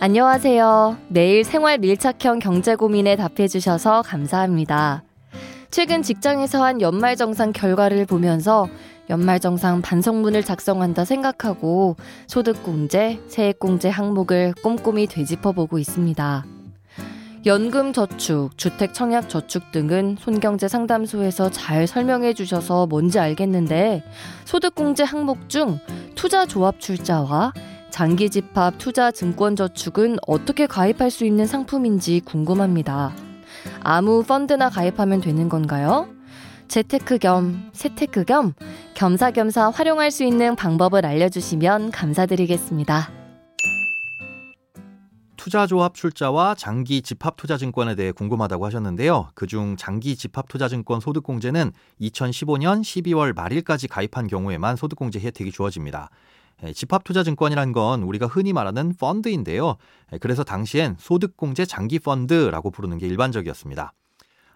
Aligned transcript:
안녕하세요. 0.00 0.96
매일 1.08 1.42
생활 1.42 1.78
밀착형 1.78 2.38
경제 2.38 2.76
고민에 2.76 3.16
답해주셔서 3.16 4.02
감사합니다. 4.02 5.02
최근 5.72 6.02
직장에서 6.02 6.62
한 6.62 6.80
연말정산 6.80 7.52
결과를 7.52 8.06
보면서 8.06 8.68
연말정산 9.10 9.82
반성문을 9.82 10.44
작성한다 10.44 11.04
생각하고 11.04 11.96
소득공제, 12.28 13.22
세액공제 13.26 13.88
항목을 13.88 14.54
꼼꼼히 14.62 15.08
되짚어보고 15.08 15.80
있습니다. 15.80 16.44
연금 17.46 17.92
저축, 17.92 18.56
주택 18.56 18.94
청약 18.94 19.28
저축 19.28 19.72
등은 19.72 20.16
손경제 20.20 20.68
상담소에서 20.68 21.50
잘 21.50 21.88
설명해 21.88 22.34
주셔서 22.34 22.86
뭔지 22.86 23.18
알겠는데 23.18 24.04
소득공제 24.44 25.02
항목 25.02 25.48
중 25.48 25.80
투자 26.14 26.46
조합 26.46 26.78
출자와 26.78 27.52
장기 27.90 28.30
집합 28.30 28.78
투자 28.78 29.10
증권 29.10 29.56
저축은 29.56 30.18
어떻게 30.26 30.66
가입할 30.66 31.10
수 31.10 31.24
있는 31.24 31.46
상품인지 31.46 32.20
궁금합니다. 32.24 33.12
아무 33.80 34.22
펀드나 34.22 34.68
가입하면 34.70 35.20
되는 35.20 35.48
건가요? 35.48 36.08
재테크 36.68 37.18
겸 37.18 37.70
세테크 37.72 38.24
겸 38.24 38.52
겸사겸사 38.94 39.70
활용할 39.70 40.10
수 40.10 40.22
있는 40.22 40.54
방법을 40.54 41.06
알려주시면 41.06 41.90
감사드리겠습니다. 41.90 43.10
투자조합 45.38 45.94
출자와 45.94 46.56
장기 46.56 47.00
집합투자증권에 47.00 47.94
대해 47.94 48.12
궁금하다고 48.12 48.66
하셨는데요. 48.66 49.30
그중 49.34 49.76
장기 49.78 50.14
집합투자증권 50.14 51.00
소득공제는 51.00 51.72
2015년 52.02 52.82
12월 52.82 53.34
말일까지 53.34 53.88
가입한 53.88 54.26
경우에만 54.26 54.76
소득공제 54.76 55.20
혜택이 55.20 55.50
주어집니다. 55.50 56.10
예, 56.64 56.72
집합투자증권이란 56.72 57.72
건 57.72 58.02
우리가 58.02 58.26
흔히 58.26 58.52
말하는 58.52 58.94
펀드인데요. 58.94 59.76
예, 60.12 60.18
그래서 60.18 60.44
당시엔 60.44 60.96
소득공제 60.98 61.66
장기펀드라고 61.66 62.70
부르는 62.70 62.98
게 62.98 63.06
일반적이었습니다. 63.06 63.92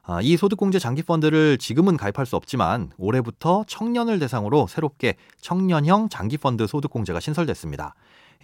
아, 0.05 0.20
이 0.20 0.36
소득공제 0.36 0.80
장기펀드를 0.80 1.58
지금은 1.58 1.97
가입할 1.97 2.27
수 2.27 2.34
없지만 2.34 2.91
올해부터 2.98 3.64
청년을 3.69 4.19
대상으로 4.19 4.67
새롭게 4.67 5.14
청년형 5.41 6.08
장기펀드 6.08 6.67
소득공제가 6.67 7.20
신설됐습니다. 7.20 7.95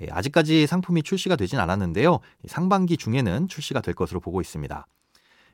예, 0.03 0.06
아직까지 0.11 0.69
상품이 0.69 1.03
출시가 1.03 1.34
되진 1.34 1.59
않았는데요. 1.59 2.20
상반기 2.47 2.97
중에는 2.97 3.48
출시가 3.48 3.81
될 3.81 3.95
것으로 3.95 4.20
보고 4.20 4.41
있습니다. 4.41 4.86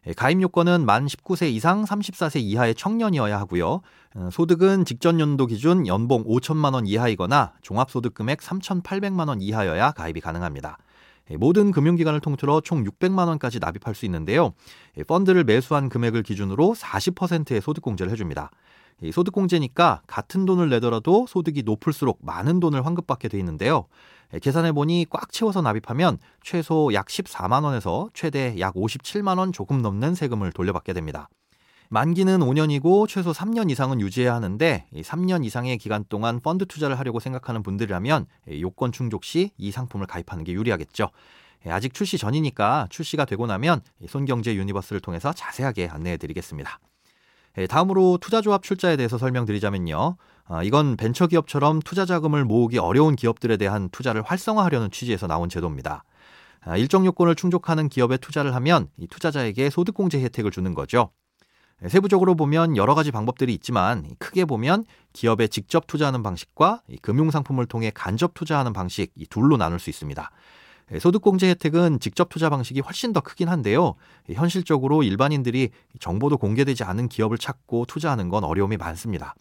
예, 0.06 0.12
가입 0.12 0.42
요건은 0.42 0.84
만 0.84 1.06
19세 1.06 1.50
이상 1.50 1.84
34세 1.84 2.40
이하의 2.40 2.74
청년이어야 2.74 3.38
하고요. 3.38 3.80
어, 4.14 4.28
소득은 4.30 4.84
직전 4.84 5.18
연도 5.18 5.46
기준 5.46 5.86
연봉 5.86 6.24
5천만 6.24 6.74
원 6.74 6.86
이하이거나 6.86 7.54
종합소득 7.62 8.12
금액 8.12 8.40
3,800만 8.40 9.28
원 9.28 9.40
이하여야 9.40 9.92
가입이 9.92 10.20
가능합니다. 10.20 10.76
예, 11.30 11.36
모든 11.38 11.70
금융기관을 11.70 12.20
통틀어 12.20 12.60
총 12.60 12.84
600만 12.84 13.28
원까지 13.28 13.60
납입할 13.60 13.94
수 13.94 14.04
있는데요. 14.04 14.52
예, 14.98 15.04
펀드를 15.04 15.44
매수한 15.44 15.88
금액을 15.88 16.22
기준으로 16.22 16.74
40%의 16.76 17.62
소득공제를 17.62 18.12
해줍니다. 18.12 18.50
소득공제니까 19.12 20.02
같은 20.06 20.44
돈을 20.44 20.68
내더라도 20.70 21.26
소득이 21.28 21.62
높을수록 21.64 22.20
많은 22.22 22.60
돈을 22.60 22.86
환급받게 22.86 23.28
돼 23.28 23.38
있는데요. 23.38 23.86
예, 24.34 24.38
계산해 24.38 24.72
보니 24.72 25.06
꽉 25.10 25.30
채워서 25.32 25.62
납입하면 25.62 26.18
최소 26.42 26.92
약 26.92 27.06
14만 27.06 27.64
원에서 27.64 28.08
최대 28.14 28.58
약 28.58 28.74
57만 28.74 29.38
원 29.38 29.52
조금 29.52 29.80
넘는 29.80 30.14
세금을 30.14 30.52
돌려받게 30.52 30.92
됩니다. 30.92 31.28
만기는 31.90 32.40
5년이고 32.40 33.06
최소 33.06 33.30
3년 33.32 33.70
이상은 33.70 34.00
유지해야 34.00 34.34
하는데 34.34 34.86
3년 34.94 35.44
이상의 35.44 35.78
기간 35.78 36.04
동안 36.08 36.40
펀드 36.40 36.66
투자를 36.66 36.98
하려고 36.98 37.20
생각하는 37.20 37.62
분들이라면 37.62 38.26
예, 38.50 38.60
요건 38.60 38.90
충족 38.92 39.24
시 39.24 39.50
이 39.58 39.70
상품을 39.70 40.06
가입하는 40.06 40.44
게 40.44 40.52
유리하겠죠. 40.52 41.10
예, 41.66 41.70
아직 41.70 41.94
출시 41.94 42.18
전이니까 42.18 42.88
출시가 42.90 43.26
되고 43.26 43.46
나면 43.46 43.82
손경제 44.08 44.54
유니버스를 44.56 45.00
통해서 45.00 45.32
자세하게 45.32 45.88
안내해 45.88 46.16
드리겠습니다. 46.16 46.80
다음으로 47.68 48.18
투자조합 48.20 48.62
출자에 48.62 48.96
대해서 48.96 49.18
설명드리자면요. 49.18 50.16
아, 50.46 50.62
이건 50.62 50.96
벤처기업처럼 50.96 51.80
투자 51.80 52.04
자금을 52.04 52.44
모으기 52.44 52.78
어려운 52.78 53.16
기업들에 53.16 53.56
대한 53.56 53.88
투자를 53.90 54.22
활성화하려는 54.22 54.90
취지에서 54.90 55.26
나온 55.26 55.48
제도입니다. 55.48 56.04
아, 56.62 56.76
일정 56.76 57.06
요건을 57.06 57.34
충족하는 57.34 57.88
기업에 57.88 58.16
투자를 58.16 58.54
하면 58.56 58.88
이 58.96 59.06
투자자에게 59.06 59.70
소득공제 59.70 60.20
혜택을 60.20 60.50
주는 60.50 60.74
거죠. 60.74 61.10
세부적으로 61.88 62.34
보면 62.34 62.76
여러 62.76 62.94
가지 62.94 63.10
방법들이 63.10 63.52
있지만 63.54 64.06
크게 64.18 64.44
보면 64.44 64.84
기업에 65.12 65.48
직접 65.48 65.86
투자하는 65.86 66.22
방식과 66.22 66.82
금융 67.02 67.30
상품을 67.30 67.66
통해 67.66 67.90
간접 67.92 68.32
투자하는 68.34 68.72
방식 68.72 69.12
이 69.16 69.26
둘로 69.26 69.56
나눌 69.56 69.78
수 69.78 69.90
있습니다. 69.90 70.30
소득공제 70.98 71.48
혜택은 71.48 71.98
직접 72.00 72.28
투자 72.28 72.50
방식이 72.50 72.80
훨씬 72.80 73.12
더 73.12 73.20
크긴 73.20 73.48
한데요. 73.48 73.94
현실적으로 74.32 75.02
일반인들이 75.02 75.70
정보도 75.98 76.36
공개되지 76.36 76.84
않은 76.84 77.08
기업을 77.08 77.38
찾고 77.38 77.86
투자하는 77.86 78.28
건 78.28 78.44
어려움이 78.44 78.76
많습니다. 78.76 79.34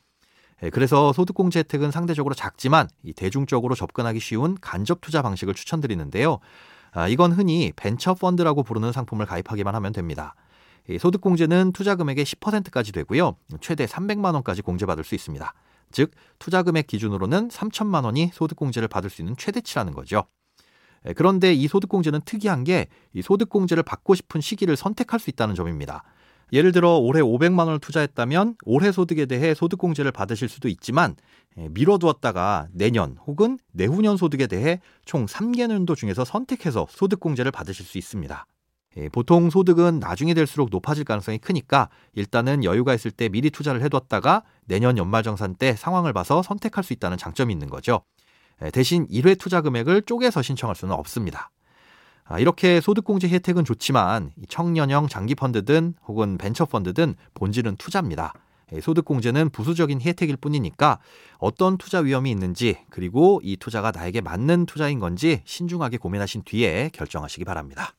예, 0.63 0.69
그래서 0.69 1.11
소득공제 1.13 1.59
혜택은 1.59 1.91
상대적으로 1.91 2.33
작지만 2.33 2.87
대중적으로 3.15 3.75
접근하기 3.75 4.19
쉬운 4.19 4.55
간접 4.61 5.01
투자 5.01 5.21
방식을 5.21 5.53
추천드리는데요. 5.53 6.39
아, 6.91 7.07
이건 7.07 7.31
흔히 7.33 7.73
벤처 7.75 8.13
펀드라고 8.13 8.63
부르는 8.63 8.91
상품을 8.91 9.25
가입하기만 9.25 9.75
하면 9.75 9.93
됩니다. 9.93 10.35
소득공제는 10.99 11.71
투자 11.71 11.95
금액의 11.95 12.25
10%까지 12.25 12.91
되고요. 12.91 13.35
최대 13.61 13.85
300만 13.85 14.33
원까지 14.33 14.61
공제받을 14.61 15.03
수 15.03 15.15
있습니다. 15.15 15.53
즉 15.91 16.11
투자 16.39 16.63
금액 16.63 16.87
기준으로는 16.87 17.49
3천만 17.49 18.05
원이 18.05 18.31
소득공제를 18.33 18.87
받을 18.87 19.09
수 19.09 19.21
있는 19.21 19.35
최대치라는 19.37 19.93
거죠. 19.93 20.25
예, 21.07 21.13
그런데 21.13 21.53
이 21.53 21.67
소득공제는 21.67 22.21
특이한 22.25 22.63
게 22.63 22.87
이 23.13 23.21
소득공제를 23.21 23.83
받고 23.83 24.15
싶은 24.15 24.41
시기를 24.41 24.75
선택할 24.75 25.19
수 25.19 25.29
있다는 25.29 25.55
점입니다. 25.55 26.03
예를 26.51 26.71
들어 26.71 26.97
올해 26.97 27.21
500만 27.21 27.59
원을 27.59 27.79
투자했다면 27.79 28.55
올해 28.65 28.91
소득에 28.91 29.25
대해 29.25 29.53
소득공제를 29.53 30.11
받으실 30.11 30.49
수도 30.49 30.67
있지만 30.67 31.15
예, 31.57 31.67
미뤄두었다가 31.69 32.67
내년 32.71 33.17
혹은 33.25 33.57
내후년 33.71 34.17
소득에 34.17 34.47
대해 34.47 34.79
총 35.05 35.25
3개년도 35.25 35.95
중에서 35.95 36.25
선택해서 36.25 36.87
소득공제를 36.89 37.51
받으실 37.51 37.85
수 37.85 37.97
있습니다. 37.97 38.45
예, 38.97 39.09
보통 39.09 39.49
소득은 39.49 39.99
나중에 39.99 40.33
될수록 40.33 40.69
높아질 40.71 41.03
가능성이 41.05 41.39
크니까 41.39 41.89
일단은 42.13 42.63
여유가 42.63 42.93
있을 42.93 43.09
때 43.11 43.29
미리 43.29 43.49
투자를 43.49 43.81
해뒀다가 43.83 44.43
내년 44.65 44.97
연말정산 44.97 45.55
때 45.55 45.75
상황을 45.75 46.13
봐서 46.13 46.43
선택할 46.43 46.83
수 46.83 46.93
있다는 46.93 47.17
장점이 47.17 47.51
있는 47.51 47.69
거죠. 47.69 48.01
예, 48.61 48.71
대신 48.71 49.07
1회 49.07 49.39
투자 49.39 49.61
금액을 49.61 50.03
쪼개서 50.03 50.41
신청할 50.41 50.75
수는 50.75 50.93
없습니다. 50.93 51.49
아, 52.25 52.39
이렇게 52.39 52.79
소득공제 52.79 53.27
혜택은 53.27 53.65
좋지만 53.65 54.31
청년형 54.47 55.07
장기 55.07 55.35
펀드든 55.35 55.95
혹은 56.07 56.37
벤처 56.37 56.65
펀드든 56.65 57.15
본질은 57.33 57.75
투자입니다. 57.77 58.33
예, 58.71 58.81
소득공제는 58.81 59.49
부수적인 59.49 60.01
혜택일 60.01 60.37
뿐이니까 60.37 60.99
어떤 61.37 61.77
투자 61.77 61.99
위험이 61.99 62.31
있는지 62.31 62.77
그리고 62.89 63.41
이 63.43 63.57
투자가 63.57 63.91
나에게 63.91 64.21
맞는 64.21 64.65
투자인 64.65 64.99
건지 64.99 65.41
신중하게 65.45 65.97
고민하신 65.97 66.43
뒤에 66.45 66.89
결정하시기 66.93 67.43
바랍니다. 67.45 67.93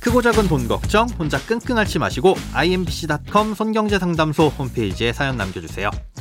크고 0.00 0.20
작은 0.20 0.48
돈 0.48 0.66
걱정 0.66 1.06
혼자 1.10 1.38
끙끙 1.38 1.78
앓지 1.78 2.00
마시고 2.00 2.34
imbc.com 2.54 3.54
손경제상담소 3.54 4.48
홈페이지에 4.48 5.12
사연 5.12 5.36
남겨주세요. 5.36 5.90